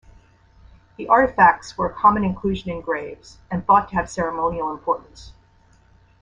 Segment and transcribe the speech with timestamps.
[0.97, 5.33] The artifacts were a common inclusion in graves and thought to have ceremonial importance.